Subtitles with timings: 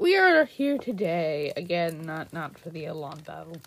[0.00, 3.58] we are here today again, not not for the Elon battle.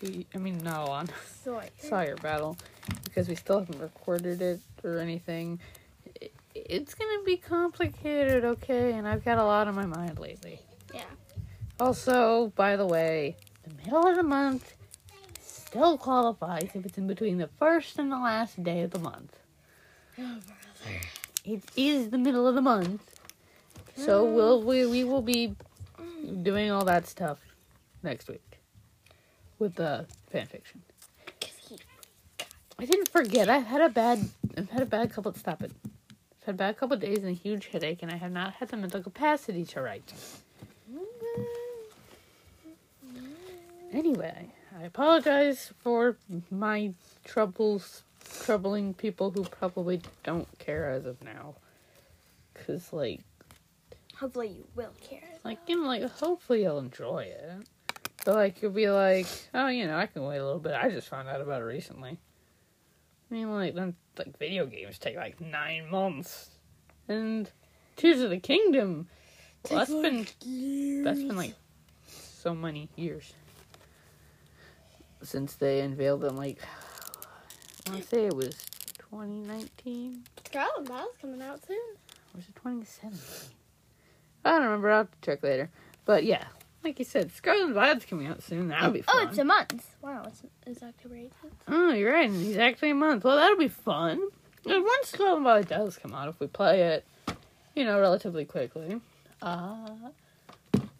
[0.00, 1.10] We, I mean, not Elon,
[1.44, 1.68] Soy.
[1.78, 2.56] Sawyer battle,
[3.04, 5.60] because we still haven't recorded it or anything.
[6.14, 8.92] It, it's gonna be complicated, okay?
[8.92, 10.62] And I've got a lot on my mind lately.
[10.94, 11.02] Yeah.
[11.78, 14.74] Also, by the way, the middle of the month
[15.38, 19.36] still qualifies if it's in between the first and the last day of the month.
[20.18, 21.00] Oh, brother.
[21.44, 23.20] It is the middle of the month,
[23.94, 25.54] so we'll we we will be
[26.42, 27.38] doing all that stuff
[28.02, 28.58] next week
[29.58, 30.82] with the fan fiction.
[32.78, 33.48] I didn't forget.
[33.48, 35.32] I've had a bad I've had a bad couple.
[35.34, 35.72] Stop it.
[35.84, 38.68] I've had a bad couple days and a huge headache, and I have not had
[38.68, 40.12] the mental capacity to write.
[43.92, 46.16] Anyway, I apologize for
[46.50, 46.92] my
[47.24, 48.02] troubles,
[48.42, 51.54] troubling people who probably don't care as of now.
[52.54, 53.20] Cause like,
[54.18, 55.20] Hopefully you will care.
[55.44, 57.68] like you know, like hopefully you'll enjoy it.
[58.24, 60.72] But like you'll be like, oh, you know, I can wait a little bit.
[60.72, 62.18] I just found out about it recently.
[63.30, 66.50] I mean, like, then like video games take like nine months,
[67.08, 67.50] and
[67.96, 69.08] Tears of the Kingdom.
[69.70, 70.26] Well, that's been
[71.04, 71.54] that's been like
[72.06, 73.32] so many years
[75.22, 76.36] since they unveiled them.
[76.36, 76.58] Like,
[77.86, 78.54] I want to say it was
[78.98, 81.76] 2019 Scarlet Battle's coming out soon.
[81.76, 83.56] or was it 2017?
[84.44, 84.90] I don't remember.
[84.90, 85.70] I'll have to check later.
[86.04, 86.44] But yeah,
[86.84, 88.68] like you said, Scarlet and Violet's coming out soon.
[88.68, 89.14] That'll be fun.
[89.18, 89.96] Oh, it's a month.
[90.02, 91.30] Wow, it's, it's October 18th.
[91.68, 92.28] Oh, you're right.
[92.28, 93.24] and Exactly a month.
[93.24, 94.20] Well, that'll be fun.
[94.66, 97.06] And once Scarlet Violet does come out, if we play it,
[97.74, 99.00] you know, relatively quickly,
[99.42, 99.88] uh,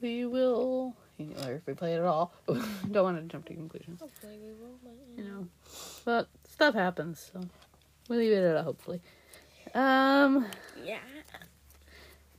[0.00, 0.94] we will.
[1.18, 4.00] You know, or if we play it at all, don't want to jump to conclusions,
[4.00, 4.76] Hopefully we will.
[4.82, 5.46] But, you know.
[6.04, 7.40] But stuff happens, so
[8.08, 9.00] we leave it at a hopefully.
[9.74, 10.46] Um.
[10.84, 10.98] Yeah.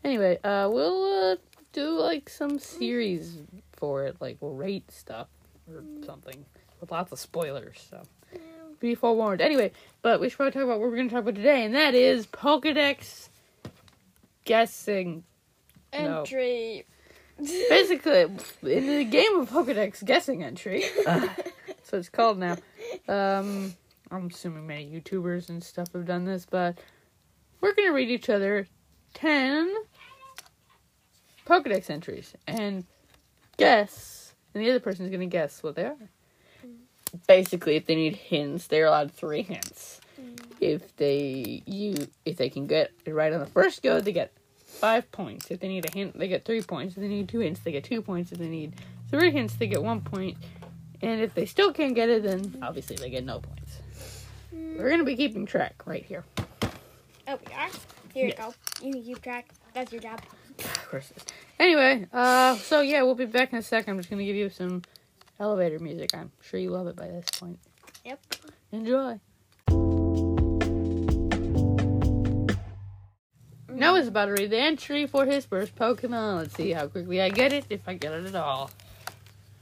[0.05, 1.35] Anyway, uh, we'll uh,
[1.73, 3.39] do like some series
[3.73, 5.27] for it, like we'll rate stuff
[5.67, 6.45] or something
[6.79, 7.83] with lots of spoilers.
[7.89, 8.03] So
[8.79, 9.41] be forewarned.
[9.41, 9.71] Anyway,
[10.03, 11.95] but we should probably talk about what we're going to talk about today, and that
[11.95, 13.29] is Pokedex
[14.45, 15.23] guessing.
[15.91, 16.19] No.
[16.19, 16.85] Entry.
[17.39, 18.21] Basically,
[18.61, 21.27] in the game of Pokedex guessing entry, uh,
[21.83, 22.57] so it's called now.
[23.07, 23.73] Um,
[24.11, 26.77] I'm assuming many YouTubers and stuff have done this, but
[27.59, 28.67] we're gonna read each other
[29.15, 29.73] ten
[31.45, 32.85] Pokedex entries and
[33.57, 35.95] guess, and the other person's gonna guess what they are.
[37.27, 40.01] Basically, if they need hints, they're allowed three hints.
[40.19, 40.39] Mm.
[40.59, 44.33] If they you if they can get it right on the first go, they get
[44.65, 45.49] five points.
[45.49, 46.95] If they need a hint, they get three points.
[46.95, 48.31] If they need two hints, they get two points.
[48.31, 48.73] If they need
[49.09, 50.37] three hints, they get one point.
[51.01, 53.79] And if they still can't get it, then obviously they get no points.
[54.53, 54.77] Mm.
[54.79, 56.23] We're gonna be keeping track right here.
[57.27, 57.69] Oh, we are?
[58.13, 58.55] Here Yes.
[58.81, 58.97] you go.
[58.99, 59.49] You keep track.
[59.73, 60.21] That's your job.
[60.95, 61.11] Of course.
[61.11, 61.25] it is.
[61.59, 63.91] Anyway, uh, so yeah, we'll be back in a second.
[63.91, 64.81] I'm just gonna give you some
[65.39, 66.11] elevator music.
[66.13, 67.59] I'm sure you love it by this point.
[68.03, 68.19] Yep.
[68.71, 69.19] Enjoy.
[73.69, 76.37] Noah's about to read the entry for his first Pokemon.
[76.37, 78.71] Let's see how quickly I get it, if I get it at all.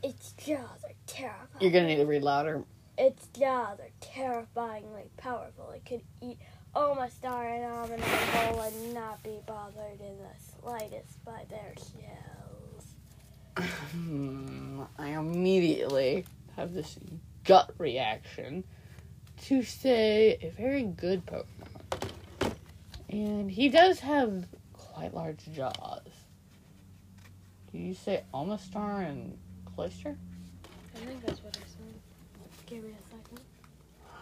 [0.03, 1.47] Its jaws are terrifying.
[1.59, 2.63] You're gonna need to read louder.
[2.97, 5.71] Its jaws are terrifyingly powerful.
[5.71, 6.37] It could eat
[6.75, 12.85] Oh, Omastar and Abominable and not be bothered in the slightest by their shells.
[14.97, 16.25] I immediately
[16.55, 16.97] have this
[17.43, 18.63] gut reaction
[19.43, 22.53] to say a very good Pokemon.
[23.09, 26.01] And he does have quite large jaws.
[27.71, 29.37] Did you say Omastar and
[29.75, 30.17] Cloyster?
[30.95, 31.93] I think that's what I said.
[32.65, 33.39] Give me a second.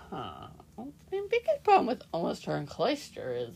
[0.10, 0.48] Huh.
[0.82, 3.56] Well, the biggest problem with Omastar and Cloyster is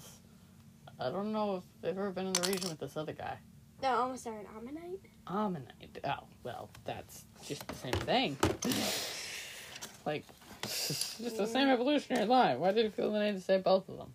[1.00, 3.38] I don't know if they've ever been in the region with this other guy.
[3.82, 5.00] No, Omastar and Omanyte?
[5.28, 5.98] Omanyte.
[6.04, 8.38] Oh, well, that's just the same thing.
[10.06, 10.24] like,
[10.64, 12.60] it's just the same evolutionary line.
[12.60, 14.14] Why did it feel the need to say both of them?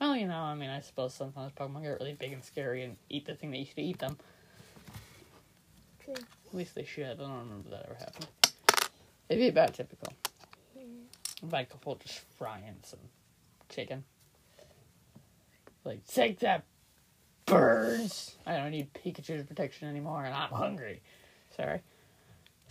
[0.00, 2.96] Well, you know, I mean, I suppose sometimes Pokemon get really big and scary and
[3.08, 4.18] eat the thing that used to eat them.
[6.04, 6.14] True.
[6.14, 7.06] At least they should.
[7.06, 8.28] I don't remember that ever happening.
[9.28, 10.12] It'd be about typical.
[11.50, 13.00] Like a full just frying some
[13.68, 14.04] chicken.
[15.84, 16.64] Like, take that,
[17.46, 18.36] birds!
[18.46, 21.02] I don't need Pikachu's protection anymore, and I'm hungry.
[21.56, 21.80] Sorry.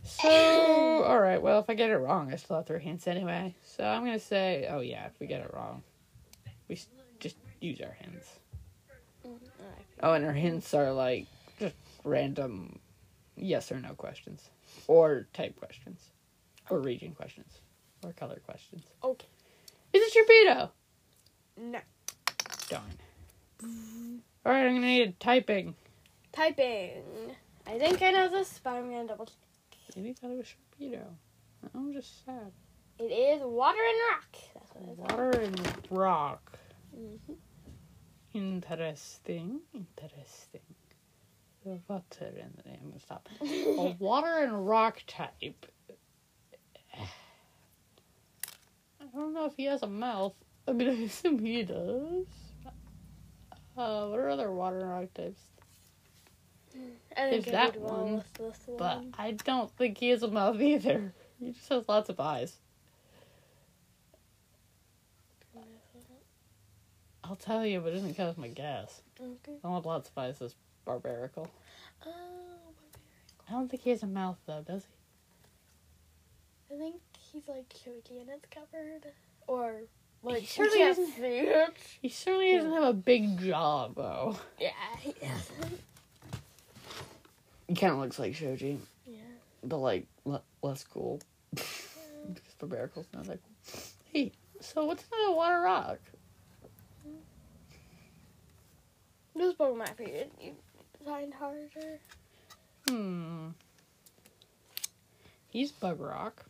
[0.04, 0.30] So,
[1.06, 3.54] alright, well, if I get it wrong, I still have three hints anyway.
[3.66, 5.84] So I'm gonna say, oh yeah, if we get it wrong,
[6.70, 6.88] we s-
[7.20, 8.28] just use our hints.
[9.28, 9.36] Mm-hmm.
[10.02, 11.28] Oh, and our hints are like
[11.60, 11.76] just
[12.06, 12.80] random
[13.36, 14.50] yes or no questions,
[14.88, 16.00] or type questions,
[16.70, 17.60] or region questions,
[18.04, 18.84] or color questions.
[19.04, 19.28] Okay.
[19.94, 20.70] Is it Sharpedo?
[21.58, 21.80] No.
[22.70, 22.84] Darn.
[24.44, 25.76] All right, I'm gonna need a typing.
[26.32, 27.04] Typing.
[27.68, 29.36] I think I know this, but I'm gonna double check.
[29.96, 31.04] Maybe thought it was Sharpedo.
[31.76, 32.52] I'm just sad.
[32.98, 34.36] It is water and rock.
[34.54, 35.18] That's what I thought.
[35.18, 36.58] Water and rock.
[36.96, 37.36] Mhm.
[38.34, 39.62] Interesting.
[39.74, 40.62] Interesting.
[41.64, 43.28] The water and the I'm gonna stop.
[43.42, 45.66] A water and rock type.
[49.14, 50.34] I don't know if he has a mouth.
[50.68, 52.26] I mean, I assume he does.
[53.78, 55.42] Uh, what are other water rock types?
[57.18, 58.54] I think There's that one, one.
[58.78, 61.14] But I don't think he has a mouth either.
[61.40, 62.58] He just has lots of eyes.
[67.24, 69.02] I'll tell you, but it doesn't count as my guess.
[69.20, 69.58] Okay.
[69.64, 70.56] I want lots of eyes as
[70.86, 71.48] Barbaracle.
[72.06, 72.10] Oh,
[73.48, 74.84] I don't think he has a mouth though, does
[76.70, 76.76] he?
[76.76, 79.12] I think he's like shoji and it's covered.
[79.48, 79.82] Or
[80.24, 81.76] like He certainly doesn't- see it.
[82.02, 84.38] He certainly doesn't have a big jaw though.
[84.60, 84.70] Yeah,
[85.00, 85.80] he doesn't.
[87.68, 89.20] He kind of looks like Shoji, Yeah.
[89.64, 91.22] but like le- less cool.
[91.52, 93.82] because Barbaracle's not that cool.
[94.12, 96.00] Hey, so what's another water rock?
[99.36, 100.56] This Pokemon might be you
[101.06, 102.00] find harder.
[102.88, 103.50] Hmm.
[105.50, 106.46] He's bug rock.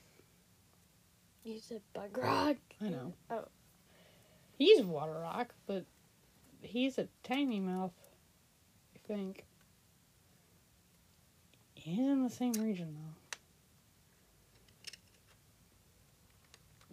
[1.43, 2.57] You said bug rock.
[2.81, 3.13] I know.
[3.29, 3.45] Oh.
[4.57, 5.85] He's water rock, but
[6.61, 7.93] he's a tiny mouth.
[8.95, 9.45] I think.
[11.73, 13.15] He's in the same region though.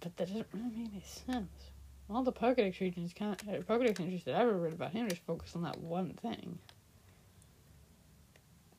[0.01, 1.71] But that doesn't really make any sense.
[2.09, 5.09] All the Pokedex regions kind of, uh, Pokedex entries that I've ever read about him
[5.09, 6.59] just focus on that one thing.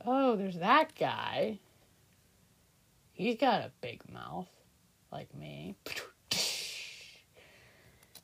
[0.03, 1.59] Oh, there's that guy.
[3.11, 4.47] He's got a big mouth,
[5.11, 5.75] like me.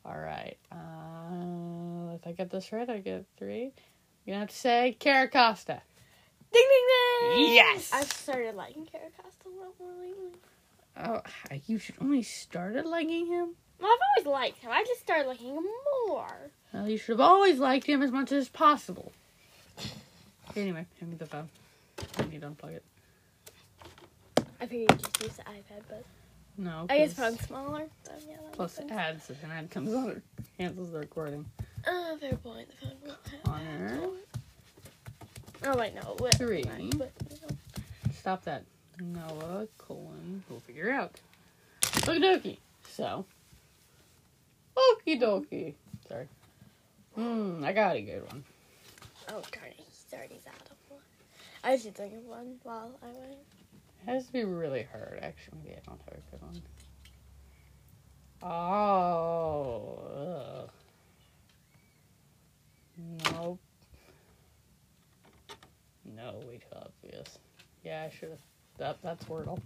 [0.05, 0.57] All right.
[0.71, 3.71] Uh, if I get this right, I get three.
[4.25, 5.81] You're gonna have to say Carracosta.
[6.51, 7.53] Ding ding ding!
[7.53, 7.91] Yes!
[7.93, 10.39] I've started liking Carracosta a lot more lately.
[10.97, 11.21] Oh,
[11.65, 13.55] you should only started liking him.
[13.81, 14.71] Well, I've always liked him.
[14.71, 15.65] I just started liking him
[16.07, 16.51] more.
[16.73, 19.11] Well, you should have always liked him as much as possible.
[20.55, 21.49] Anyway, hand me the phone.
[22.17, 22.83] I need to unplug it.
[24.61, 26.05] I figured you just use the iPad, but
[26.57, 26.85] No.
[26.89, 27.87] I guess phone's smaller.
[28.03, 28.91] So yeah, Plus sense.
[28.91, 30.23] ads, if an ad comes on, it
[30.57, 31.45] cancels the recording.
[31.85, 32.69] Uh, fair point.
[32.81, 33.99] The phone Connor.
[35.65, 36.15] Oh wait, no.
[36.19, 36.63] Wait, Three.
[36.63, 37.55] But, you know.
[38.13, 38.63] Stop that.
[39.01, 41.11] Noah, colon, we'll figure it out.
[41.81, 42.57] Okie dokie.
[42.89, 43.25] So.
[44.77, 45.73] Okie dokie.
[46.07, 46.27] Sorry.
[47.15, 48.43] Hmm, I got a good one.
[49.29, 50.99] Oh darn it, he's already out of one.
[51.63, 53.37] I should think of one while I wait.
[54.07, 55.19] It has to be really hard.
[55.21, 56.61] Actually, maybe I don't have a good one.
[58.43, 59.99] Oh.
[60.15, 60.69] ugh.
[63.33, 63.59] Nope.
[66.15, 67.39] No, way too obvious.
[67.83, 68.39] Yeah, I should have.
[68.77, 69.59] That, that's Wordle.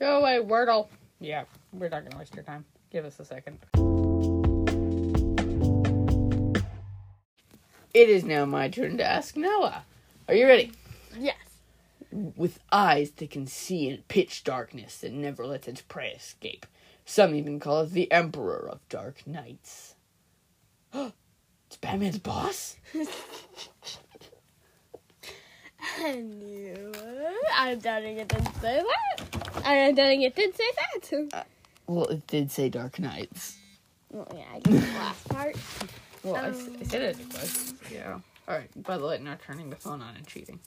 [0.00, 0.88] Go away, Wordle.
[1.20, 2.64] Yeah, we're not gonna waste your time.
[2.90, 3.58] Give us a second.
[7.94, 9.84] It is now my turn to ask Noah.
[10.26, 10.72] Are you ready?
[11.18, 11.36] Yes.
[12.12, 16.66] With eyes that can see in pitch darkness that never lets its prey escape.
[17.04, 19.94] Some even call it the Emperor of Dark Nights.
[20.94, 22.76] it's Batman's boss?
[25.98, 26.92] I knew.
[27.56, 29.62] I'm doubting it didn't say that.
[29.64, 31.46] I'm doubting it did say that.
[31.86, 33.56] Well, it did say Dark Nights.
[34.10, 35.56] Well, yeah, I get the last part.
[36.24, 36.54] Well, Um.
[36.80, 37.74] I said it in questions.
[37.92, 38.20] Yeah.
[38.48, 40.60] Alright, by the way, not turning the phone on and cheating.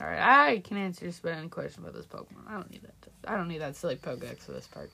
[0.00, 2.48] Alright, I can answer just about any question about this Pokemon.
[2.48, 2.94] I don't need that.
[3.30, 4.90] I don't need that silly Pokedex for this part.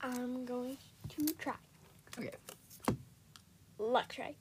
[0.00, 0.76] I'm going
[1.08, 1.54] to try.
[2.18, 2.30] Okay.
[3.80, 4.34] Luxray.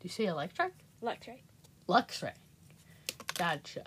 [0.00, 0.72] Do you say Electric?
[1.02, 1.40] Luxray.
[1.88, 2.32] Luxray.
[2.32, 2.32] Luxray.
[3.34, 3.84] Gotcha.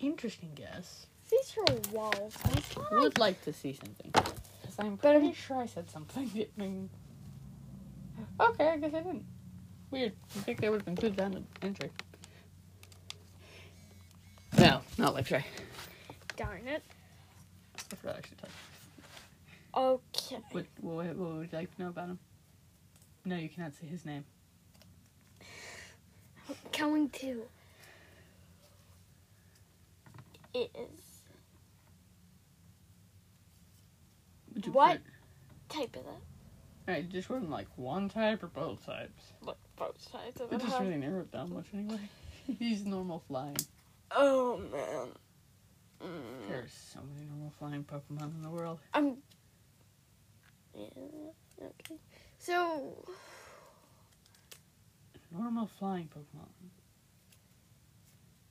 [0.00, 1.06] Interesting guess.
[1.30, 2.36] These are walls.
[2.92, 4.10] I would like to see something.
[4.12, 6.48] Because I'm pretty sure I said something.
[8.40, 9.24] Okay, I guess I didn't.
[9.90, 10.12] Weird.
[10.36, 11.90] I think they would have included that in the entry.
[14.98, 15.44] No, not Luxray.
[16.36, 16.82] Darn it.
[17.92, 18.50] I forgot I actually touch.
[19.76, 20.38] Okay.
[20.52, 22.18] What, what, what would you like to know about him?
[23.24, 24.24] No, you cannot say his name.
[26.78, 27.42] Going to
[30.54, 30.70] is
[34.72, 35.00] What?
[35.68, 36.88] put- type is it?
[36.88, 39.32] Alright, just one like one type or both types.
[39.42, 40.62] Like both types of It it.
[40.62, 41.98] doesn't really narrowed down much anyway.
[42.58, 43.56] He's normal flying.
[44.10, 45.08] Oh man.
[46.02, 46.48] Mm.
[46.48, 48.78] There's so many normal flying Pokemon in the world.
[48.94, 49.16] I'm.
[50.74, 50.86] Yeah.
[51.62, 51.96] Okay.
[52.38, 53.02] So,
[55.32, 56.48] normal flying Pokemon.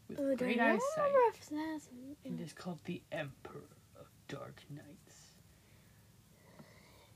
[0.10, 0.82] With Oh, great eyesight.
[0.98, 1.90] remember if that's-
[2.24, 3.62] It is called the Emperor
[4.00, 5.36] of Dark Knights.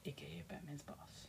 [0.05, 1.27] AKA Batman's boss.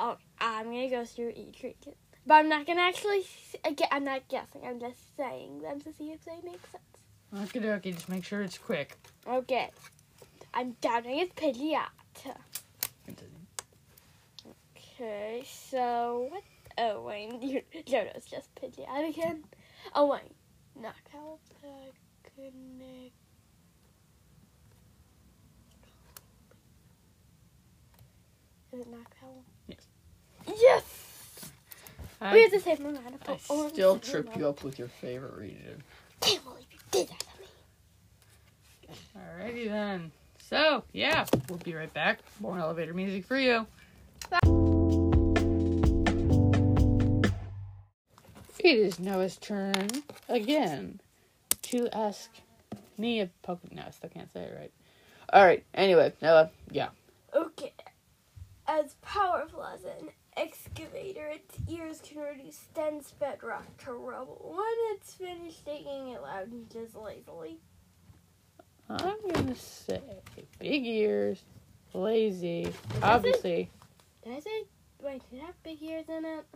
[0.00, 1.94] Oh, I'm gonna go through each region,
[2.26, 3.22] but I'm not gonna actually.
[3.64, 4.62] I uh, gue- I'm not guessing.
[4.66, 7.50] I'm just saying them to see if they make sense.
[7.56, 8.96] Okay, okay, just make sure it's quick.
[9.26, 9.70] Okay,
[10.52, 11.86] I'm doubting it's Pidgeot.
[14.98, 16.42] Okay, so what?
[16.78, 19.44] Oh wait, you, Johto's just Pidgeot again.
[19.94, 20.32] Oh wait,
[20.78, 21.38] Noctowl
[22.36, 23.12] Picnic.
[28.72, 29.42] Is it Noctowl?
[29.68, 29.86] Yes.
[30.60, 30.95] Yes.
[32.20, 35.36] We I, have the same amount of I still trip you up with your favorite
[35.36, 35.82] region.
[36.20, 37.48] Can't believe you did that to me.
[39.16, 40.12] Alrighty then.
[40.48, 42.20] So, yeah, we'll be right back.
[42.40, 43.66] More elevator music for you.
[48.58, 49.88] It is Noah's turn
[50.28, 51.00] again
[51.62, 52.30] to ask
[52.96, 53.74] me a Pokemon.
[53.74, 54.72] No, I still can't say it right.
[55.32, 56.88] Alright, anyway, Noah, yeah.
[57.34, 57.74] Okay.
[58.66, 64.54] As powerful as an excavator, its ears can reduce dense bedrock to rubble.
[64.56, 67.58] When it's finished digging it lounges lazily.
[68.88, 70.00] I'm gonna say
[70.58, 71.42] big ears,
[71.92, 73.70] lazy, obviously.
[74.22, 74.64] Did I say?
[75.02, 76.46] Wait, did it have big ears in it?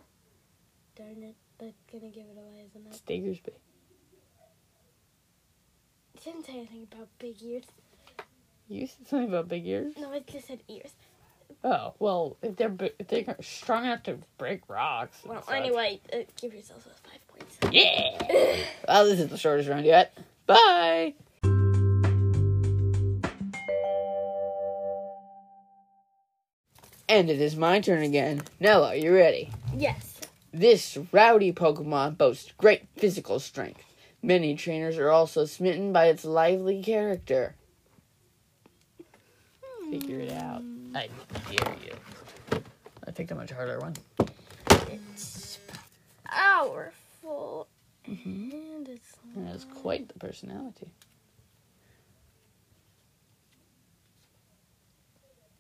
[0.97, 3.03] Darn it, that's gonna give it away, isn't it?
[3.07, 3.55] Diggersby.
[6.15, 7.65] It didn't say anything about big ears.
[8.69, 9.95] You said something about big ears?
[9.99, 10.93] No, it just said ears.
[11.63, 15.19] Oh, well, if they're if they're strong enough to break rocks.
[15.27, 15.55] Well, such.
[15.55, 17.75] anyway, uh, give yourself those five points.
[17.75, 18.65] Yeah.
[18.89, 20.17] well, this is the shortest round yet.
[20.47, 21.15] Bye.
[27.11, 28.43] And it is my turn again.
[28.65, 29.51] Are you ready?
[29.77, 30.21] Yes.
[30.53, 33.83] This rowdy Pokemon boasts great physical strength.
[34.23, 37.57] Many trainers are also smitten by its lively character.
[39.91, 40.63] Figure it out.
[40.95, 41.09] I
[41.51, 42.63] dare you.
[43.07, 43.95] I picked a much harder one.
[44.89, 45.59] It's
[46.25, 47.69] powerful.
[48.09, 48.51] Mm-hmm.
[48.53, 49.17] And it's.
[49.37, 50.91] It has quite the personality.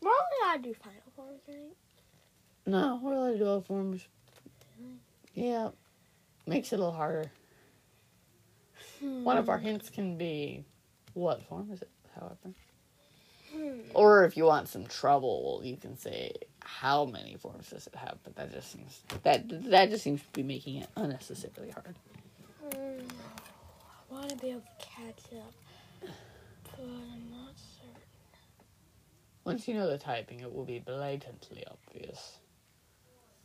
[0.03, 1.77] We're only allowed to do final forms, right?
[2.67, 4.07] No, we're allowed to do all forms.
[5.35, 5.69] Yeah,
[6.47, 7.31] makes it a little harder.
[9.01, 9.67] One of our hmm.
[9.67, 10.65] hints can be
[11.15, 12.55] what form is it, however.
[13.53, 13.81] Hmm.
[13.95, 18.19] Or if you want some trouble, you can say how many forms does it have,
[18.23, 21.97] but that just seems that that just seems to be making it unnecessarily hard.
[22.73, 23.03] Mm,
[24.11, 25.53] I want to be able to catch up,
[26.01, 28.03] but I'm not certain.
[29.45, 32.39] Once you know the typing, it will be blatantly obvious.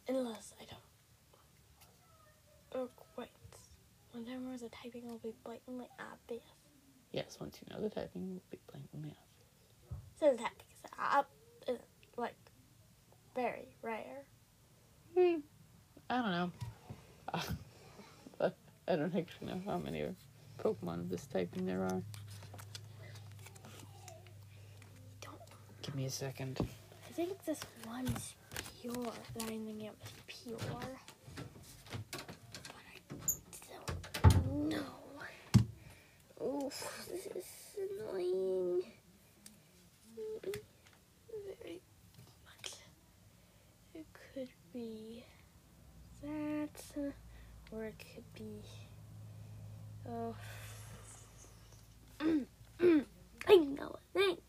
[0.08, 0.80] Unless I don't.
[2.76, 3.30] Oh, wait.
[4.12, 6.44] When there was a typing, it will be blatantly obvious.
[7.12, 9.25] Yes, once you know the typing, it will be blatantly obvious.
[10.20, 11.30] So the typing is up,
[11.68, 11.80] is
[12.18, 12.36] like
[13.36, 14.24] very rare.
[15.18, 15.40] Hmm.
[16.10, 16.52] I don't know.
[18.38, 18.56] but
[18.88, 20.06] I don't actually know how many
[20.64, 22.02] Pokemon of this typing there are.
[25.22, 25.40] Don't.
[25.82, 26.60] Give me a second.
[26.62, 28.36] I think this one's
[28.82, 28.94] pure.
[28.94, 30.58] That I think it was pure.
[30.72, 30.90] But
[34.24, 34.96] I don't know.
[36.42, 37.46] Oof, this is
[37.78, 38.84] annoying.
[40.14, 41.82] Very
[42.46, 42.74] much.
[43.94, 45.24] It could be
[46.22, 47.06] that,
[47.72, 48.62] or it could be.
[50.10, 50.36] Oh.
[53.48, 53.96] I know.
[54.14, 54.40] Thank.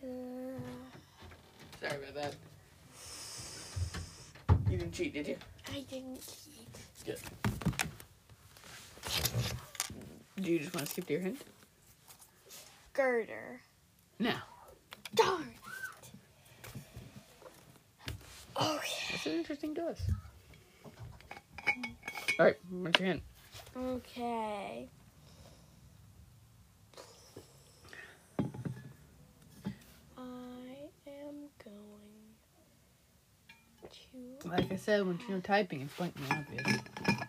[0.00, 0.06] Uh,
[1.80, 2.34] Sorry about that.
[4.70, 5.36] You didn't cheat, did you?
[5.72, 6.68] I didn't cheat.
[7.04, 7.18] Good.
[10.40, 11.40] Do you just want to skip to your hint?
[12.92, 13.60] Girder.
[14.20, 14.34] No.
[15.16, 15.64] Darn it.
[19.24, 20.02] That's an interesting guess.
[22.38, 23.22] Alright, what's your hint?
[23.74, 24.86] Okay.
[30.18, 30.20] I
[31.06, 31.72] am going
[33.90, 34.46] to.
[34.46, 36.80] Like I said, when you know typing, it's blatantly obvious.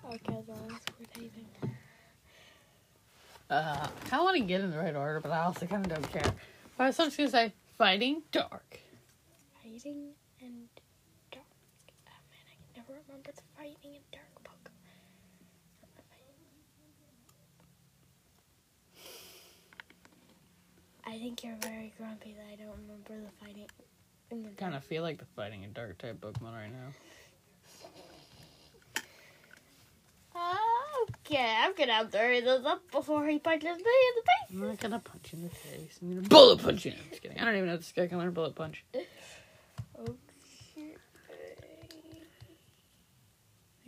[0.06, 1.48] Okay, as long as we're typing.
[3.50, 6.12] Uh, I want to get in the right order, but I also kind of don't
[6.12, 6.34] care.
[6.78, 8.82] But I was just going to say Fighting Dark.
[9.64, 10.10] Fighting
[10.42, 10.85] and dark
[12.88, 14.72] remember the Dark Book.
[21.08, 23.68] I think you're very grumpy that I don't remember the fighting.
[24.32, 26.92] I kind of feel like the fighting a Dark type Pokemon right now.
[31.27, 34.51] Okay, I'm gonna hurry this up before he punches me in the face.
[34.51, 36.00] I'm not gonna punch you in the face.
[36.01, 36.92] I'm gonna bullet punch you.
[36.92, 37.39] I'm just kidding.
[37.39, 38.84] I don't even know if this guy can learn bullet punch.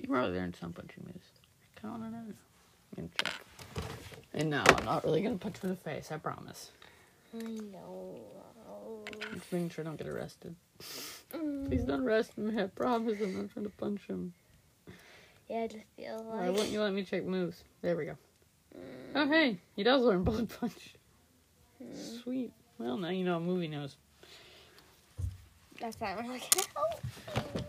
[0.07, 1.27] You probably learn some punching moves.
[1.81, 2.23] Kind of wanna know.
[2.23, 3.33] I'm gonna check.
[4.33, 6.11] And no, I'm not really gonna punch him in the face.
[6.11, 6.71] I promise.
[7.33, 8.21] I know.
[9.33, 10.55] Just making sure I don't get arrested.
[11.33, 11.67] Mm.
[11.67, 12.61] Please don't arrest me.
[12.61, 14.33] I promise I'm not trying to punch him.
[15.49, 16.39] Yeah, I just feel like.
[16.39, 17.63] Why wouldn't you let me check moves?
[17.81, 18.17] There we go.
[18.77, 18.81] Mm.
[19.15, 20.93] Oh, hey, he does learn bullet punch.
[21.83, 22.23] Mm.
[22.23, 22.53] Sweet.
[22.77, 23.97] Well, now you know a movie knows.
[25.81, 27.66] That's not really gonna help.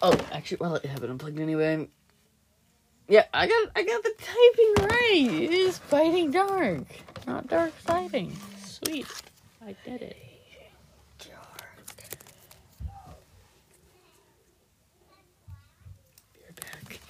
[0.00, 1.88] Oh, actually, well, I have it unplugged anyway.
[3.08, 5.42] Yeah, I got I got the typing right.
[5.42, 6.84] It is fighting dark,
[7.26, 8.36] not dark fighting.
[8.64, 9.06] Sweet,
[9.66, 10.16] I did it.
[16.34, 17.00] Be right back.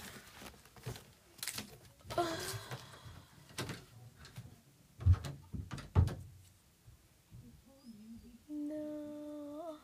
[8.49, 9.79] No.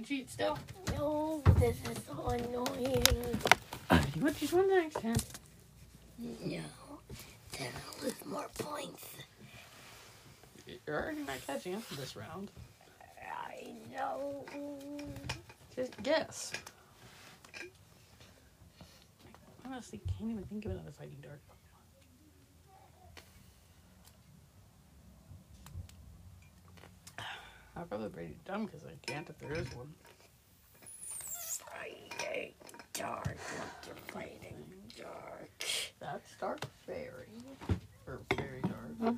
[0.00, 0.58] Didn't cheat still.
[0.96, 3.04] No, this is so annoying.
[4.14, 5.16] You want just one next time.
[6.18, 6.62] No,
[7.58, 9.04] then I'll lose more points.
[10.66, 12.50] You're already not catching up to this round.
[13.20, 14.46] I know.
[15.76, 16.52] Just guess.
[17.58, 17.66] I
[19.66, 21.40] honestly can't even think of another fighting dark
[27.18, 27.26] Pokemon.
[27.76, 29.92] I'll probably pretty dumb because I can't if there is one.
[31.66, 32.54] Fighting
[32.94, 34.54] dark, not fighting
[34.96, 35.50] dark.
[35.98, 37.26] That's Dark Fairy.
[38.06, 39.16] Or Fairy Dark.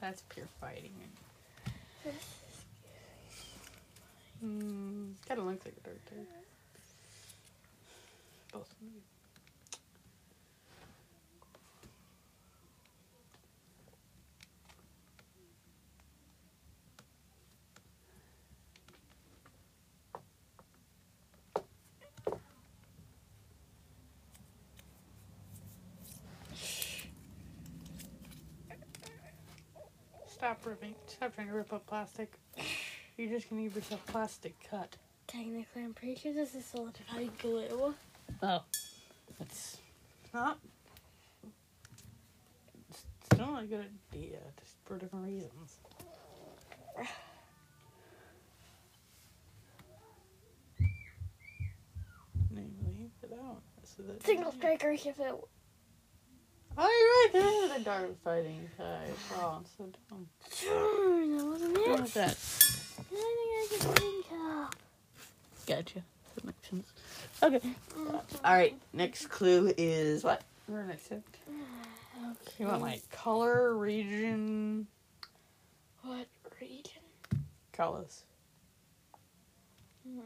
[0.00, 0.94] That's pure fighting.
[4.40, 6.26] Hmm, kind of looks like a Dark Type.
[8.52, 9.02] Both of them.
[30.42, 30.94] Stop ripping.
[31.06, 32.32] Stop trying to rip up plastic.
[33.16, 34.96] You're just gonna give yourself plastic cut.
[35.28, 37.94] Technically, I'm pretty sure this is solidified glue.
[38.42, 38.64] Oh.
[39.38, 39.76] It's
[40.34, 40.58] not.
[42.90, 45.78] It's still not a good idea, just for different reasons.
[52.50, 53.62] Namely, without.
[53.84, 55.34] So that Single striker if it.
[56.78, 57.50] Oh, you're right.
[57.52, 59.16] There is a dark fighting type.
[59.36, 60.26] Oh, I'm so dumb.
[61.38, 62.00] That wasn't What it.
[62.00, 62.36] was that?
[63.10, 64.70] Anything I can think of.
[65.66, 66.02] Gotcha.
[66.34, 66.86] That makes sense.
[67.42, 67.60] Okay.
[68.44, 68.74] All right.
[68.92, 70.42] Next clue is what?
[70.68, 71.22] We're next to.
[72.58, 74.86] You want like color, region,
[76.02, 76.26] What
[76.60, 77.02] region?
[77.72, 78.22] colors.
[80.08, 80.20] Mm,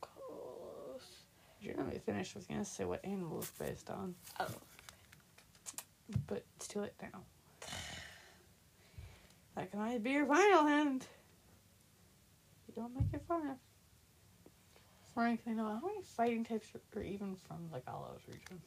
[0.00, 1.02] Close.
[1.60, 2.34] You're gonna be finished.
[2.34, 4.46] I was gonna say what animal it's based on, Oh.
[6.26, 7.22] But it's too late now.
[9.56, 11.06] That can only be your final hint.
[12.66, 13.58] You don't make it far enough.
[15.14, 15.64] Frankly, no.
[15.64, 18.60] How many fighting types are even from the Galar region?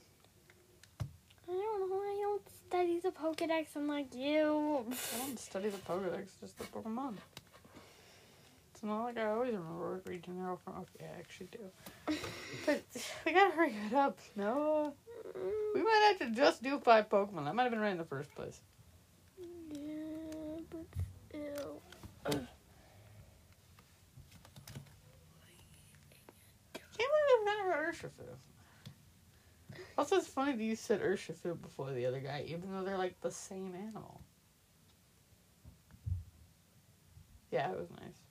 [1.50, 1.96] I don't know.
[1.98, 4.86] I don't study the Pokedex unlike you.
[5.16, 7.16] I don't study the Pokedex, just the Pokemon.
[8.74, 10.76] It's not like I always remember what region they're all from.
[10.76, 12.16] Okay, I actually do.
[12.66, 12.84] But
[13.26, 14.20] we gotta hurry it up.
[14.36, 14.94] No,
[15.74, 17.46] we might have to just do five Pokemon.
[17.46, 18.62] That might have been right in the first place.
[19.72, 20.86] Yeah, but
[21.30, 21.82] still.
[22.24, 22.48] Can't
[26.98, 28.38] believe I've never heard Urshifu.
[29.98, 33.20] Also, it's funny that you said Urshifu before the other guy, even though they're like
[33.22, 34.22] the same animal.
[37.52, 38.27] Yeah, it was nice.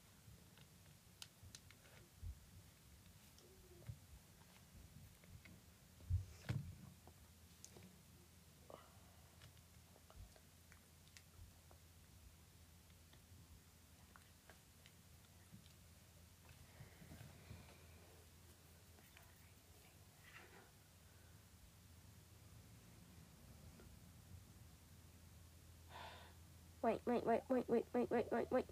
[26.86, 28.64] Wait, wait, wait, wait, wait, wait, wait, wait, wait.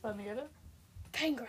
[0.00, 0.48] Fun to get it?
[1.12, 1.46] Pangoro.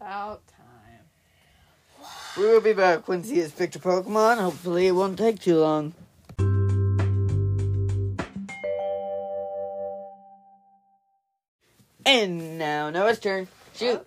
[0.00, 2.08] About time.
[2.38, 4.38] We will be back once he has picked a Pokemon.
[4.38, 5.92] Hopefully, it won't take too long.
[12.06, 13.46] And now Noah's turn.
[13.74, 14.06] Shoot.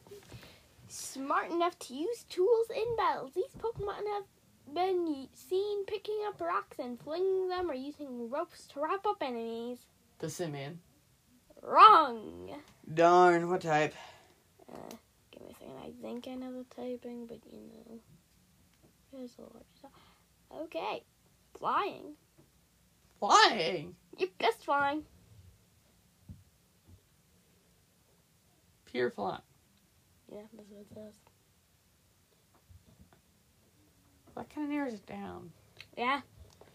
[0.87, 3.33] Smart enough to use tools in battles.
[3.35, 8.79] These Pokemon have been seen picking up rocks and flinging them or using ropes to
[8.81, 9.77] wrap up enemies.
[10.19, 10.77] Passimian.
[11.61, 12.51] Wrong!
[12.93, 13.93] Darn, what type?
[14.71, 14.95] Uh,
[15.31, 15.75] give me a second.
[15.83, 17.99] I think I know the typing, but you know.
[19.11, 20.63] There's a large.
[20.63, 21.03] Okay.
[21.57, 22.13] Flying.
[23.19, 23.95] Flying.
[24.17, 25.03] Yep, just flying.
[28.85, 29.41] Pure flying.
[30.31, 31.13] Yeah, that's what it says.
[34.35, 35.51] That kind of narrows it down.
[35.97, 36.21] Yeah.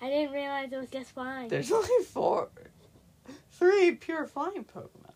[0.03, 1.49] I didn't realize it was just flying.
[1.49, 2.49] There's only four,
[3.59, 5.15] three pure flying Pokemon.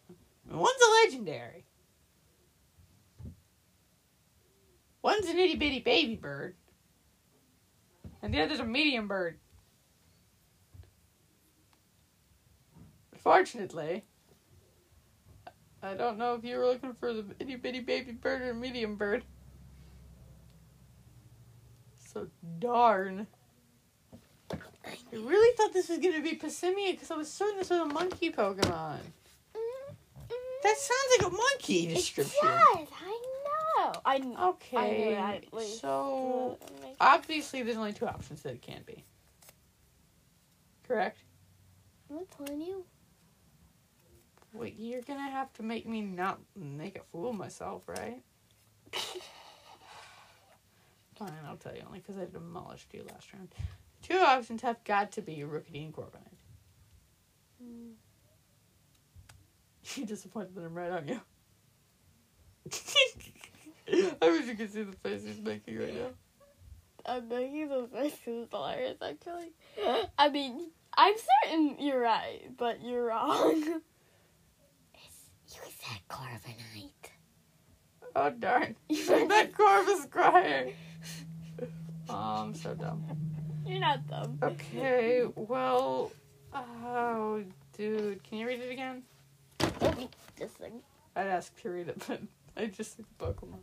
[0.50, 1.64] One's a legendary.
[5.02, 6.54] One's an itty bitty baby bird.
[8.22, 9.38] And the other's a medium bird.
[13.16, 14.04] Fortunately,
[15.82, 18.96] I don't know if you were looking for the itty bitty baby bird or medium
[18.96, 19.24] bird.
[21.94, 23.26] So darn.
[24.86, 27.84] I really thought this was gonna be Passimian because I was certain this was a
[27.86, 28.98] monkey Pokemon.
[30.62, 32.34] That sounds like a monkey description.
[32.42, 32.88] It does.
[33.00, 33.22] I
[33.84, 33.92] know.
[34.04, 35.44] I kn- Okay, I knew that
[35.80, 36.58] so
[37.00, 39.04] obviously there's only two options that it can be.
[40.86, 41.18] Correct.
[42.10, 42.84] I'm not telling you.
[44.52, 48.20] Wait, you're gonna have to make me not make a fool of myself, right?
[51.16, 53.48] Fine, I'll tell you only because I demolished you last round.
[54.08, 56.38] Two options have got to be Rookidee and Corviknight.
[57.62, 57.92] Mm.
[59.96, 61.20] You disappointed that I'm right, aren't you.
[64.22, 66.10] I wish you could see the face he's making right now.
[67.06, 69.52] I'm making the those faces hilarious, actually.
[70.18, 73.62] I mean, I'm certain you're right, but you're wrong.
[73.62, 73.80] you
[75.46, 76.92] said Corviknight.
[78.16, 78.74] Oh darn!
[78.88, 80.72] You that Corvus crying.
[82.08, 83.27] Oh, I'm so dumb.
[83.68, 84.38] You're not dumb.
[84.42, 86.10] Okay, well,
[86.54, 87.44] oh,
[87.76, 89.02] dude, can you read it again?
[89.60, 90.80] Just a second.
[91.14, 92.22] I'd ask to read it, but
[92.56, 93.60] I just think Pokemon.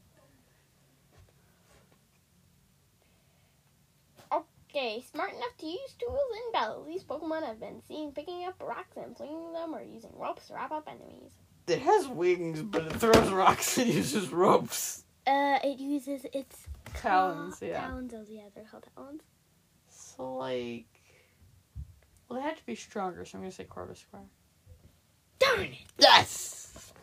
[4.32, 6.84] Okay, smart enough to use tools in battle.
[6.86, 10.54] These Pokemon have been seen picking up rocks and flinging them or using ropes to
[10.54, 11.32] wrap up enemies.
[11.68, 15.04] It has wings, but it throws rocks and uses ropes.
[15.26, 17.88] Uh, it uses its Talons, yeah.
[17.88, 19.22] Talons, oh, yeah, they're called talons.
[20.18, 20.86] So, like.
[22.28, 24.28] Well, they had to be stronger, so I'm gonna say Corvisquire.
[25.40, 25.74] Darn it!
[26.00, 26.94] Yes!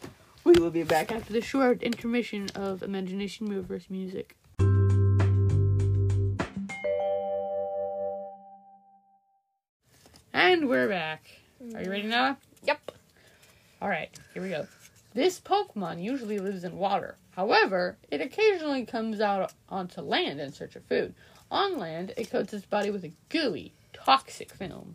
[0.45, 4.37] We will be back after the short intermission of Imagination Movers music.
[10.33, 11.31] And we're back.
[11.75, 12.39] Are you ready now?
[12.65, 12.91] Yep.
[13.81, 14.67] Alright, here we go.
[15.15, 17.17] This Pokemon usually lives in water.
[17.31, 21.15] However, it occasionally comes out onto land in search of food.
[21.53, 24.95] On land, it coats its body with a gooey, toxic film.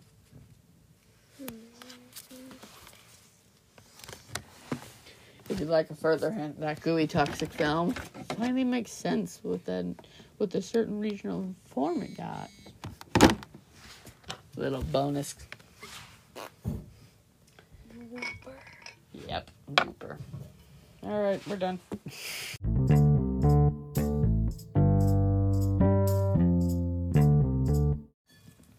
[5.49, 7.93] If you'd like a further hint, that gooey toxic film
[8.37, 9.85] finally makes sense with that
[10.39, 12.49] with the certain regional form it got.
[14.55, 15.35] Little bonus.
[19.27, 20.17] Yep, Wooper.
[21.03, 21.79] Alright, we're done.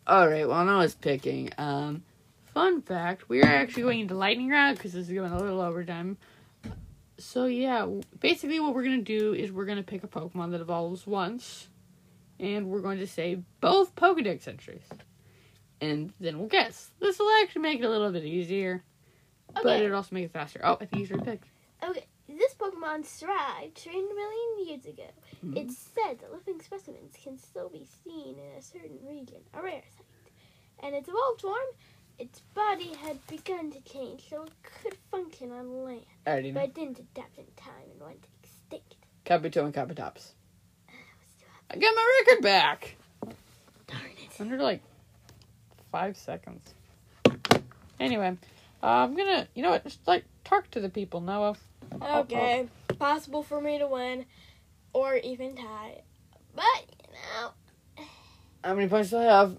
[0.09, 1.51] Alright, well, now it's picking.
[1.59, 2.03] Um,
[2.55, 5.61] fun fact, we are actually going into lightning round because this is going a little
[5.61, 6.17] overtime.
[7.19, 7.87] So, yeah,
[8.19, 11.07] basically what we're going to do is we're going to pick a Pokemon that evolves
[11.07, 11.69] once,
[12.41, 14.89] and we're going to say both Pokedex entries.
[15.83, 16.91] And then we'll guess.
[17.01, 18.83] This will actually make it a little bit easier,
[19.63, 20.61] but it'll also make it faster.
[20.65, 21.49] Oh, I think he's already picked.
[21.87, 22.07] Okay,
[22.39, 25.09] this Pokemon survived 300 million years ago.
[25.45, 25.57] Mhm.
[25.57, 29.83] It's said that living specimens can still be seen in a certain region, a rare
[29.97, 30.07] sight.
[30.81, 31.67] And its evolved form,
[32.19, 36.61] its body had begun to change so it could function on land, already know.
[36.61, 38.97] but it didn't adapt in time and went extinct.
[39.25, 40.33] Kabuto and Kabutops.
[40.89, 42.97] I I got my record back!
[43.87, 44.41] Darn it.
[44.41, 44.81] Under like
[45.93, 46.75] five seconds.
[48.01, 48.37] Anyway,
[48.83, 51.57] uh, I'm gonna, you know what, just like talk to the people, Noah.
[52.03, 54.25] Okay, possible for me to win
[54.93, 56.03] or even tie.
[56.55, 56.65] But,
[57.07, 58.05] you know,
[58.65, 59.57] How many points do I have?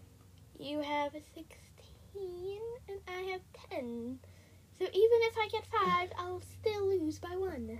[0.60, 4.20] you have a 16 and I have 10.
[4.78, 7.80] So even if I get 5, I'll still lose by 1.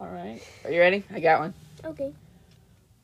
[0.00, 0.42] Alright.
[0.64, 1.04] Are you ready?
[1.12, 1.54] I got one.
[1.84, 2.12] Okay.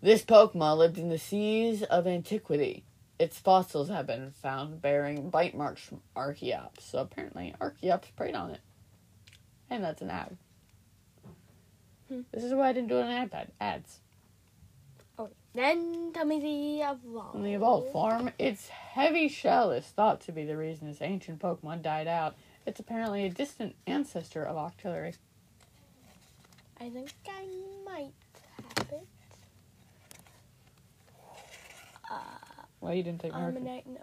[0.02, 2.84] This Pokemon lived in the seas of antiquity.
[3.18, 6.80] Its fossils have been found bearing bite marks from Archeops.
[6.80, 8.60] So apparently Archeops preyed on it.
[9.70, 10.36] And that's an ad.
[12.08, 12.22] Hmm.
[12.32, 13.48] This is why I didn't do it on an iPad.
[13.60, 14.00] Ads.
[15.16, 17.36] Oh, then tell me the evolve.
[17.36, 21.40] In the evolved form, its heavy shell is thought to be the reason this ancient
[21.40, 22.34] Pokemon died out.
[22.66, 25.16] It's apparently a distant ancestor of Octillery.
[26.80, 27.46] I think I
[27.84, 28.12] might
[28.76, 29.06] have it.
[32.10, 32.16] Uh,
[32.80, 34.00] Why you didn't take my Omanyte no.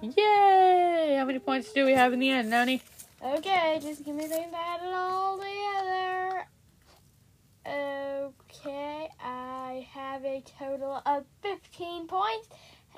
[0.00, 1.16] Yay!
[1.18, 2.80] How many points do we have in the end, Noni?
[3.24, 6.46] Okay, just give me a second to add it all together.
[7.66, 12.48] Okay, I have a total of 15 points,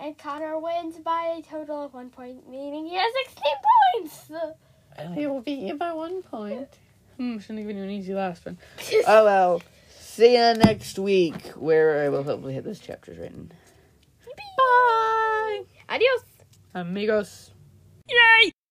[0.00, 3.52] and Connor wins by a total of one point, meaning he has 16
[3.94, 4.30] points.
[4.98, 6.70] And he will beat you by one point.
[7.18, 8.56] Hmm, shouldn't have given you an easy last one.
[9.06, 9.62] Oh well.
[10.00, 13.52] See you next week, where I will hopefully have those chapters written.
[14.56, 15.64] Bye!
[15.90, 16.24] Adios.
[16.74, 17.50] Amigos.
[18.08, 18.55] Yay!